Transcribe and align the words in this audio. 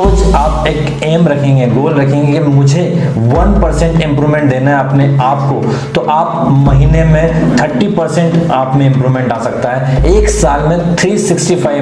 रोज 0.00 0.34
आप 0.34 0.66
एक 0.66 1.02
एम 1.04 1.26
रखेंगे 1.28 1.66
गोल 1.68 1.94
रखेंगे 1.94 2.32
कि 2.32 2.44
मुझे 2.46 2.82
वन 3.16 3.60
परसेंट 3.62 4.00
इंप्रूवमेंट 4.02 4.50
देना 4.50 4.70
है 4.70 4.88
अपने 4.88 5.06
आप 5.22 5.38
को 5.48 5.72
तो 5.94 6.00
आप 6.10 6.46
महीने 6.66 7.04
में 7.04 7.56
थर्टी 7.56 7.86
परसेंट 7.96 8.50
आप 8.52 8.74
में 8.76 8.86
इंप्रूवमेंट 8.86 9.32
आ 9.32 9.38
सकता 9.42 9.70
है। 9.70 10.04
एक 10.10 10.28
साल 10.30 10.68
में 10.68 10.94
three 10.96 11.16
sixty 11.18 11.56
five 11.56 11.78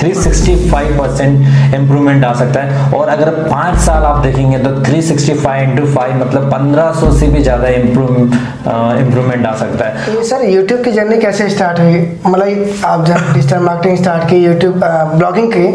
three 0.00 0.12
sixty 0.14 0.54
five 0.70 0.98
percent 0.98 1.74
improvement 1.74 2.24
आ 2.24 2.32
सकता 2.34 2.60
है। 2.60 2.92
और 2.94 3.08
अगर 3.08 3.30
पाँच 3.50 3.78
साल 3.80 4.04
आप 4.04 4.22
देखेंगे 4.24 4.58
तो 4.58 4.70
three 4.84 5.02
sixty 5.02 5.34
five 5.34 5.70
into 5.70 5.86
five 5.94 6.20
मतलब 6.20 6.50
पंद्रह 6.52 6.92
सौ 7.00 7.12
से 7.18 7.26
भी 7.28 7.42
ज़्यादा 7.42 7.68
इंप्रूवमेंट 7.70 9.46
आ 9.46 9.54
सकता 9.56 9.84
है। 9.84 10.06
तो 10.06 10.22
सर 10.24 10.44
यूट्यूब 10.44 10.84
की 10.84 10.92
जर्नी 10.92 11.18
कैसे 11.20 11.48
स्टार्ट 11.48 11.80
हुई? 11.80 12.00
मतलब 12.26 12.84
आप 12.84 13.04
जब 13.06 13.32
डिजिटल 13.34 13.58
मार्केटिंग 13.62 13.98
स्टार्ट 13.98 14.28
की 14.30 14.44
यूट्यूब 14.44 14.80
ब्लॉगिंग 15.16 15.52
की 15.52 15.66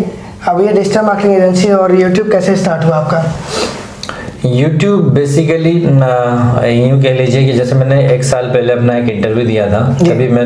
अब 0.48 0.60
ये 0.62 0.74
डिजिटल 0.74 1.02
मार्केटिंग 1.06 1.34
एजेंसी 1.36 1.70
और 1.70 1.94
यूट्यूब 1.96 2.32
कैसे 2.32 2.56
स्टार्ट 2.56 2.84
हुआ 2.86 2.96
आपका? 2.96 3.24
YouTube 4.46 5.10
बेसिकली 5.14 5.72
यूँ 5.72 7.02
कह 7.02 7.14
लीजिए 7.14 7.46
कि 7.46 7.54
जैसे 7.54 7.76
मैंने 7.76 7.98
एक 8.14 8.24
साल 8.24 8.48
पहले 8.54 8.74
अपना 8.74 8.96
एक 8.98 9.10
इंटरव्यू 9.10 9.46
दिया 9.48 9.66
था 9.72 9.82
तभी 10.00 10.28
मैं 10.28 10.46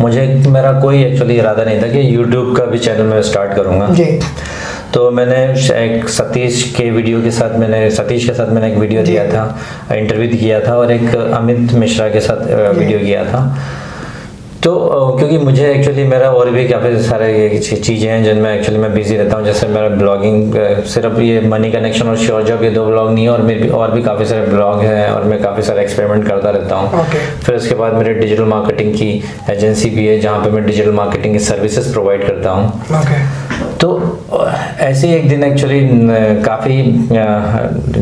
मुझे 0.00 0.26
मेरा 0.48 0.72
कोई 0.80 1.02
एक्चुअली 1.04 1.36
इरादा 1.38 1.64
नहीं 1.64 1.82
था 1.82 1.88
कि 1.88 2.16
YouTube 2.16 2.56
का 2.56 2.64
भी 2.66 2.78
चैनल 2.78 3.06
मैं 3.06 3.20
स्टार्ट 3.22 3.54
करूँगा। 3.56 3.88
जी। 3.94 4.04
तो 4.94 5.10
मैंने 5.10 5.36
एक 5.84 6.08
सतीश 6.08 6.62
के 6.76 6.90
वीडियो 6.90 7.22
के 7.22 7.30
साथ 7.30 7.58
मैंने 7.58 7.90
सतीश 7.90 8.26
के 8.26 8.34
साथ 8.34 8.52
मैंने 8.52 8.72
एक 8.72 8.78
वीडियो 8.78 9.02
दिया 9.02 9.24
था 9.28 9.46
इंटरव्यू 9.96 10.36
किया 10.38 10.60
था 10.66 10.76
और 10.78 10.92
एक 10.92 11.14
अमित 11.16 11.72
मिश्रा 11.74 12.08
के 12.08 12.20
साथ 12.20 12.46
वीडियो 12.78 12.98
किया 12.98 13.24
था। 13.24 13.48
तो 14.64 14.72
क्योंकि 15.18 15.38
मुझे 15.38 15.64
एक्चुअली 15.70 16.04
मेरा 16.04 16.28
और 16.32 16.50
भी 16.50 16.66
काफ़ी 16.68 17.02
सारे 17.02 17.26
ये 17.32 17.58
चीज़ें 17.58 18.08
हैं 18.08 18.22
जिनमें 18.24 18.50
एक्चुअली 18.52 18.78
मैं 18.80 18.92
बिज़ी 18.94 19.16
रहता 19.16 19.36
हूँ 19.36 19.44
जैसे 19.44 19.66
मेरा 19.68 19.88
ब्लॉगिंग 19.96 20.54
सिर्फ़ 20.92 21.20
ये 21.20 21.40
मनी 21.48 21.70
कनेक्शन 21.72 22.08
और 22.08 22.16
श्योर 22.16 22.42
जॉब 22.42 22.62
ये 22.64 22.70
दो 22.70 22.84
ब्लॉग 22.86 23.10
नहीं 23.10 23.24
है 23.24 23.30
और 23.30 23.42
मेरे 23.42 23.68
और 23.70 23.90
भी 23.90 24.02
काफ़ी 24.02 24.24
सारे 24.24 24.46
ब्लॉग 24.46 24.80
हैं 24.82 25.08
और 25.08 25.24
मैं 25.24 25.42
काफ़ी 25.42 25.62
सारे 25.62 25.82
एक्सपेरिमेंट 25.82 26.26
करता 26.28 26.50
रहता 26.50 26.76
हूँ 26.76 27.02
okay. 27.02 27.24
फिर 27.44 27.54
उसके 27.54 27.74
बाद 27.74 27.94
मेरे 27.94 28.14
डिजिटल 28.14 28.44
मार्केटिंग 28.46 28.94
की 28.94 29.10
एजेंसी 29.50 29.90
भी 29.90 30.06
है 30.06 30.18
जहाँ 30.20 30.44
पर 30.44 30.50
मैं 30.50 30.64
डिजिटल 30.66 30.92
मार्केटिंग 30.94 31.34
की 31.34 31.44
सर्विसेज़ 31.44 31.92
प्रोवाइड 31.92 32.26
करता 32.26 32.50
हूँ 32.50 32.72
okay. 32.92 33.20
तो 33.80 33.88
ऐसे 34.80 35.12
एक 35.14 35.28
दिन 35.28 35.42
एक्चुअली 35.44 35.80
काफ़ी 36.44 36.82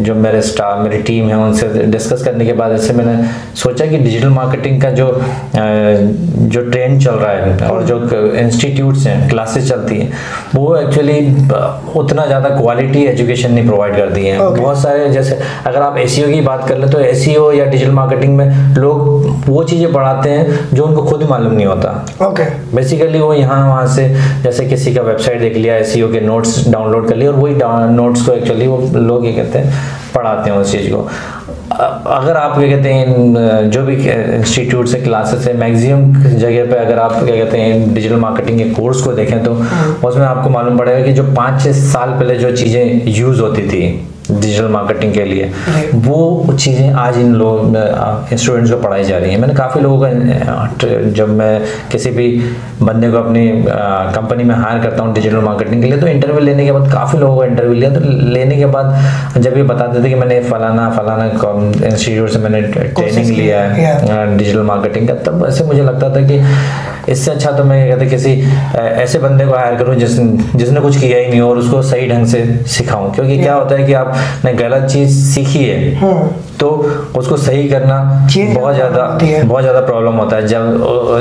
जो 0.02 0.14
मेरे 0.16 0.40
स्टाफ 0.42 0.78
मेरी 0.78 1.02
टीम 1.02 1.28
है 1.28 1.36
उनसे 1.36 1.68
डिस्कस 1.86 2.24
करने 2.24 2.46
के 2.46 2.52
बाद 2.52 2.72
ऐसे 2.72 2.92
मैंने 2.92 3.16
सोचा 3.56 3.86
कि 3.86 3.98
डिजिटल 3.98 4.28
मार्केटिंग 4.30 4.80
का 4.82 4.90
जो 4.92 5.08
जो 5.54 6.62
ट्रेंड 6.70 7.00
चल 7.02 7.14
रहा 7.14 7.32
है 7.32 7.68
और 7.68 7.84
जो 7.84 8.00
इंस्टीट्यूट्स 8.36 9.06
हैं 9.06 9.28
क्लासेस 9.28 9.68
चलती 9.68 9.98
हैं 9.98 10.12
वो 10.54 10.76
एक्चुअली 10.76 11.18
उतना 12.00 12.26
ज़्यादा 12.26 12.48
क्वालिटी 12.50 13.04
एजुकेशन 13.04 13.52
नहीं 13.52 13.66
प्रोवाइड 13.66 13.96
करती 13.96 14.26
हैं 14.26 14.38
okay. 14.38 14.60
बहुत 14.60 14.82
सारे 14.82 15.08
जैसे 15.10 15.38
अगर 15.66 15.80
आप 15.80 15.98
ए 15.98 16.06
की 16.08 16.40
बात 16.42 16.68
कर 16.68 16.78
ले 16.78 16.88
तो 16.88 17.00
ए 17.00 17.12
या 17.58 17.64
डिजिटल 17.66 17.92
मार्केटिंग 17.92 18.36
में 18.36 18.74
लोग 18.76 19.48
वो 19.48 19.64
चीज़ें 19.64 19.92
पढ़ाते 19.92 20.30
हैं 20.30 20.58
जो 20.72 20.84
उनको 20.84 21.02
खुद 21.02 21.22
मालूम 21.30 21.52
नहीं 21.52 21.66
होता 21.66 21.90
ओके 22.20 22.42
okay. 22.42 22.74
बेसिकली 22.74 23.18
वो 23.18 23.32
यहाँ 23.34 23.66
वहाँ 23.68 23.86
से 23.94 24.08
जैसे 24.42 24.66
किसी 24.66 24.94
का 24.94 25.02
वेबसाइट 25.02 25.40
देख 25.40 25.56
लिया 25.62 25.76
एस 25.76 25.94
के 26.12 26.20
नोट्स 26.22 26.68
डाउनलोड 26.68 27.08
कर 27.08 27.16
लिए 27.16 27.28
और 27.28 27.34
वही 27.36 27.54
नोट्स 27.94 28.26
को 28.26 28.32
एक्चुअली 28.32 28.66
वो 28.66 28.78
लोग 28.96 29.26
ये 29.26 29.32
कहते 29.32 29.58
हैं 29.58 30.00
पढ़ाते 30.14 30.50
हैं 30.50 30.56
उस 30.56 30.72
चीज़ 30.72 30.90
को 30.92 31.08
अगर 31.72 32.36
आप 32.36 32.58
क्या 32.58 32.68
कहते 32.68 32.88
हैं 32.88 33.70
जो 33.70 33.82
भी 33.82 33.94
इंस्टीट्यूट 33.94 34.86
से 34.86 34.98
क्लासेस 35.00 35.46
है 35.46 35.56
मैक्सिमम 35.56 36.14
जगह 36.38 36.70
पे 36.70 36.76
अगर 36.76 36.98
आप 36.98 37.12
क्या 37.14 37.36
कहते 37.36 37.58
हैं 37.58 37.92
डिजिटल 37.94 38.16
मार्केटिंग 38.16 38.58
के 38.58 38.68
कोर्स 38.70 39.02
को 39.02 39.12
देखें 39.12 39.42
तो 39.44 39.54
हाँ। 39.54 39.86
उसमें 40.04 40.24
आपको 40.26 40.50
मालूम 40.50 40.78
पड़ेगा 40.78 41.04
कि 41.04 41.12
जो 41.12 41.24
पाँच 41.34 41.62
छः 41.64 41.72
साल 41.82 42.10
पहले 42.10 42.36
जो 42.36 42.56
चीज़ें 42.56 43.06
यूज़ 43.10 43.40
होती 43.40 43.68
थी 43.68 43.82
डिजिटल 44.30 44.68
मार्केटिंग 44.68 45.12
के 45.14 45.24
लिए। 45.24 45.50
वो 45.94 46.54
चीज़ें 46.54 46.92
आज 46.94 47.16
इन 47.18 47.34
लोग 47.34 47.76
स्टूडेंट्स 48.34 48.70
को 48.70 48.76
पढ़ाई 48.80 49.04
जा 49.04 49.18
रही 49.18 49.32
हैं। 49.32 49.38
मैंने 49.40 49.54
काफ़ी 49.54 49.80
लोगों 49.80 49.98
का 50.00 51.10
जब 51.12 51.28
मैं 51.38 51.62
किसी 51.92 52.10
भी 52.10 52.28
बंदे 52.82 53.10
को 53.10 53.16
अपनी 53.18 53.46
कंपनी 54.14 54.44
में 54.44 54.54
हायर 54.54 54.82
करता 54.82 55.02
हूँ 55.02 55.14
डिजिटल 55.14 55.40
मार्केटिंग 55.40 55.82
के 55.82 55.88
लिए 55.88 55.98
तो 55.98 56.06
इंटरव्यू 56.08 56.40
लेने 56.40 56.64
के 56.64 56.72
बाद 56.72 56.90
काफ़ी 56.92 57.18
लोगों 57.18 57.36
का 57.38 57.46
इंटरव्यू 57.46 57.74
लिया। 57.74 57.90
तो 57.90 58.00
लेने 58.32 58.56
के 58.56 58.66
बाद 58.66 59.38
जब 59.38 59.56
ये 59.56 59.62
बताते 59.64 60.04
थे 60.04 60.08
कि 60.08 60.14
मैंने 60.14 60.40
फलाना 60.42 60.88
फलाना 60.90 61.26
इंस्टीट्यूट 61.86 62.30
से 62.30 62.38
मैंने 62.38 62.62
ट्रेनिंग 62.62 63.36
लिया 63.36 63.60
है 63.62 64.36
डिजिटल 64.36 64.62
मार्केटिंग 64.64 65.08
का 65.08 65.14
तब 65.26 65.44
ऐसे 65.48 65.64
मुझे 65.64 65.82
लगता 65.82 66.14
था 66.16 66.26
कि 66.28 66.40
इससे 67.12 67.30
अच्छा 67.30 67.50
तो 67.52 67.64
मैं 67.64 67.88
कहते 67.88 68.06
किसी 68.06 68.32
ऐसे 68.78 69.18
बंदे 69.18 69.44
को 69.46 69.54
हायर 69.54 69.74
करूँ 69.76 69.94
जिस 69.96 70.18
जिसने 70.56 70.80
कुछ 70.80 70.96
किया 70.96 71.18
ही 71.18 71.28
नहीं 71.28 71.40
और 71.40 71.58
उसको 71.58 71.80
सही 71.82 72.08
ढंग 72.08 72.26
से 72.26 72.44
सिखाऊं। 72.68 73.10
क्योंकि 73.12 73.38
क्या 73.38 73.54
होता 73.54 73.74
है 73.74 73.86
कि 73.86 73.92
आपने 74.22 74.52
गलत 74.54 74.88
चीज़ 74.90 75.18
सीखी 75.24 75.64
है 75.64 75.94
हाँ। 76.00 76.14
तो 76.60 76.68
उसको 77.16 77.36
सही 77.38 77.68
करना 77.68 77.96
बहुत 78.36 78.74
ज़्यादा 78.74 79.06
बहुत 79.42 79.62
ज़्यादा 79.62 79.80
प्रॉब्लम 79.82 80.16
होता 80.16 80.36
है। 80.36 80.46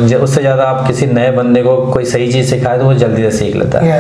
जब 0.08 0.22
उससे 0.22 0.42
ज़्यादा 0.42 0.64
आप 0.66 0.86
किसी 0.88 1.06
नए 1.08 1.32
बंदे 1.32 1.64
को 1.64 1.76
कोई 1.88 2.06
सही 2.08 2.32
चीज़ 2.34 2.50
सिखाए 2.50 2.78
तो 2.78 2.86
वो 2.86 2.94
जल्दी 2.96 3.22
से 3.22 3.32
सीख 3.38 3.56
लेता 3.56 3.80
है। 3.80 4.00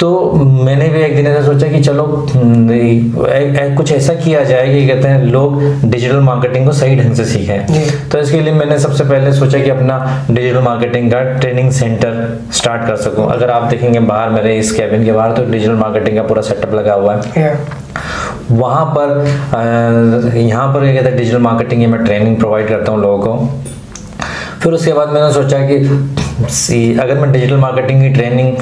तो 0.00 0.10
मैंने 0.32 0.88
भी 0.88 1.00
एक 1.02 1.14
दिन 1.16 1.26
ऐसा 1.26 1.42
सोचा 1.46 1.66
कि 1.68 1.80
चलो 1.80 2.04
ए, 2.34 2.76
ए, 3.30 3.74
कुछ 3.76 3.92
ऐसा 3.92 4.14
किया 4.14 4.44
जाए 4.44 4.68
कि 4.68 4.86
कहते 4.88 5.08
हैं 5.08 5.24
लोग 5.24 5.60
डिजिटल 5.84 6.20
मार्केटिंग 6.20 6.66
को 6.66 6.72
सही 6.72 6.96
ढंग 6.96 7.14
से 7.14 7.24
सीखें। 7.24 8.08
तो 8.10 8.18
इसके 8.18 8.40
लिए 8.40 8.52
मैंने 8.52 8.78
सबसे 8.78 9.04
पहले 9.04 9.32
सोचा 9.32 9.58
कि 9.58 9.70
अपना 9.70 9.98
डिजिटल 10.30 10.60
मार्केटिंग 10.60 11.10
का 11.12 11.20
ट्रेनिंग 11.34 11.70
सेंटर 11.72 12.16
स्टार्ट 12.52 12.86
कर 12.86 12.96
सकूँ। 12.98 13.26
अगर 13.32 13.50
आप 13.50 13.68
देखेंगे 13.70 14.00
बाहर 14.00 14.30
मेरे 14.30 14.56
इस 14.58 14.72
कैबिन 14.72 15.04
के 15.04 15.12
बाहर 15.12 15.36
तो 15.36 15.44
डिजिटल 15.50 15.74
मार्केटिंग 15.76 16.16
का 16.16 16.22
पूरा 16.22 16.42
सेटअप 16.42 16.74
लगा 16.74 16.94
हुआ 16.94 17.20
है। 17.26 17.54
वहाँ 18.52 18.84
पर 18.86 20.36
यहाँ 20.36 20.66
पर 20.74 20.80
क्या 20.82 20.92
कहते 20.92 21.08
हैं 21.08 21.16
डिजिटल 21.16 21.38
मार्केटिंग 21.40 21.80
की 21.80 21.86
मैं 21.86 22.04
ट्रेनिंग 22.04 22.36
प्रोवाइड 22.36 22.68
करता 22.68 22.92
हूँ 22.92 23.00
लोगों 23.00 23.18
को 23.18 23.48
फिर 24.62 24.72
उसके 24.72 24.92
बाद 24.92 25.08
मैंने 25.08 25.32
सोचा 25.32 25.58
कि 25.66 26.48
सी 26.52 26.82
अगर 26.98 27.18
मैं 27.20 27.30
डिजिटल 27.32 27.56
मार्केटिंग 27.58 28.02
की 28.02 28.08
ट्रेनिंग 28.10 28.56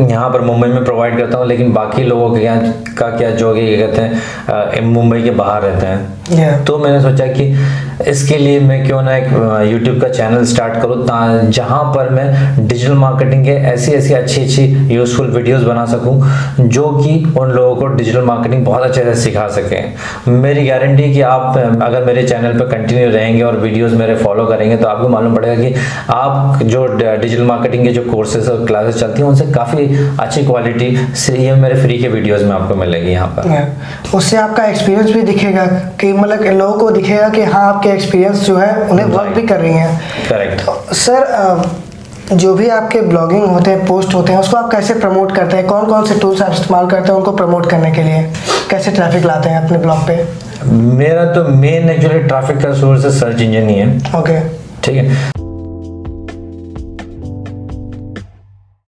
यहाँ 0.00 0.28
पर 0.30 0.40
मुंबई 0.40 0.68
में 0.68 0.84
प्रोवाइड 0.84 1.16
करता 1.18 1.38
हूँ 1.38 1.46
लेकिन 1.46 1.72
बाकी 1.72 2.02
लोगों 2.04 2.34
के 2.34 2.40
यहाँ 2.42 2.72
का 2.98 3.08
क्या 3.10 3.30
जो 3.32 3.54
कि 3.54 3.76
कहते 3.76 4.02
हैं 4.02 4.82
मुंबई 4.84 5.22
के 5.22 5.30
बाहर 5.32 5.62
रहते 5.62 5.86
हैं 5.86 6.16
yeah. 6.28 6.66
तो 6.66 6.78
मैंने 6.78 7.00
सोचा 7.02 7.26
कि 7.28 7.46
इसके 8.00 8.36
लिए 8.38 8.58
मैं 8.60 8.84
क्यों 8.86 9.00
ना 9.02 9.16
एक 9.16 9.68
यूट्यूब 9.70 10.00
का 10.00 10.08
चैनल 10.08 10.44
स्टार्ट 10.46 10.74
करूँ 10.82 11.50
जहाँ 11.50 11.82
पर 11.92 12.08
मैं 12.10 12.66
डिजिटल 12.66 12.94
मार्केटिंग 12.94 13.44
के 13.44 13.50
ऐसी 13.70 13.92
ऐसी 13.92 14.14
अच्छी 14.14 14.42
अच्छी 14.42 14.64
यूजफुल 14.94 15.30
वीडियोस 15.30 15.62
बना 15.62 15.84
सकूँ, 15.86 16.68
जो 16.68 16.88
कि 16.92 17.34
उन 17.38 17.50
लोगों 17.50 17.76
को 17.76 17.86
डिजिटल 17.94 18.22
मार्केटिंग 18.24 18.64
बहुत 18.64 18.82
अच्छे 18.82 19.04
से 19.04 19.14
सिखा 19.22 19.46
सकें। 19.48 20.32
मेरी 20.32 20.66
गारंटी 20.66 21.12
कि 21.12 21.20
आप, 21.22 21.56
अगर 21.82 22.04
मेरे 22.04 22.26
चैनल 22.28 22.58
पर 22.58 22.68
कंटिन्यू 22.68 23.08
रहेंगे 23.10 23.42
और 23.42 23.56
वीडियोस 23.58 23.92
मेरे 23.92 24.14
फॉलो 24.16 24.46
करेंगे 24.46 24.76
तो 24.76 24.88
आपको 24.88 25.08
मालूम 25.08 25.36
पड़ेगा 25.36 25.54
कि 25.62 25.74
आप 26.10 26.62
जो 26.64 26.86
डिजिटल 26.96 27.42
मार्केटिंग 27.44 27.84
के 27.84 27.92
जो 27.92 28.02
कोर्सेज 28.10 28.48
और 28.48 28.64
क्लासेस 28.66 29.00
चलती 29.00 29.22
हैं, 29.22 29.28
उनसे 29.28 29.46
काफ़ी 29.52 29.88
अच्छी 30.20 30.44
क्वालिटी 30.46 30.96
से 31.16 31.36
ये 31.38 31.54
मेरे 31.56 31.80
फ्री 31.82 31.98
के 31.98 32.08
वीडियोज़ 32.08 32.44
में 32.44 32.52
आपको 32.52 32.74
मिलेगी 32.74 33.10
यहाँ 33.10 33.28
पर। 33.36 34.16
उससे 34.16 34.36
आपका 34.36 34.64
एक्सपीरियंस 34.66 35.10
भी 35.12 35.22
दिखेगा 35.22 35.66
कि 36.00 36.12
मतलब 36.12 36.42
लोगों 36.52 36.78
को 36.78 36.90
दिखेगा 36.90 37.28
कि 37.28 37.42
हाँ 37.44 37.80
आपके 37.86 37.94
एक्सपीरियंस 37.94 38.40
जो 38.44 38.56
है 38.56 38.88
उन्हें 38.90 39.06
वर्क 39.06 39.34
भी 39.34 39.42
कर 39.46 39.60
रही 39.60 39.72
हैं। 39.72 40.00
करेक्ट 40.28 40.94
सर 40.94 42.34
जो 42.34 42.54
भी 42.54 42.68
आपके 42.68 43.00
ब्लॉगिंग 43.00 43.44
होते 43.44 43.70
हैं 43.70 43.86
पोस्ट 43.86 44.14
होते 44.14 44.32
हैं 44.32 44.38
उसको 44.40 44.56
आप 44.56 44.70
कैसे 44.70 44.94
प्रमोट 44.94 45.34
करते 45.36 45.56
हैं? 45.56 45.66
कौन 45.66 45.86
कौन 45.86 46.06
से 46.06 46.18
टूल्स 46.20 46.42
आप 46.42 46.52
इस्तेमाल 46.52 46.86
करते 46.86 47.08
हैं 47.08 47.18
उनको 47.18 47.32
प्रमोट 47.32 47.70
करने 47.70 47.90
के 47.90 48.02
लिए? 48.02 48.22
कैसे 48.70 48.90
ट्रैफ़िक 48.90 49.24
लाते 49.24 49.48
हैं 49.48 49.64
अपने 49.64 49.78
ब्लॉग 49.78 50.06
पे? 50.08 50.16
मेरा 50.98 51.24
तो 51.34 51.44
मेन 51.56 51.88
एक्चुअली 51.90 52.22
ट्रैफ़िक 52.22 52.62
का 52.62 52.72
सोर्स 52.74 53.04
है 53.04 53.10
सर्च 53.20 53.40
इंजन 53.40 53.68
ही 53.68 53.78
है। 53.78 53.88
ओके 54.20 54.40
ठीक 54.82 54.96
है। 54.96 55.35